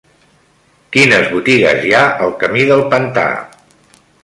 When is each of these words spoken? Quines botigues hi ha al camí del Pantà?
Quines 0.95 1.27
botigues 1.33 1.85
hi 1.89 1.93
ha 1.97 2.01
al 2.29 2.35
camí 2.45 2.65
del 2.73 2.83
Pantà? 2.95 3.29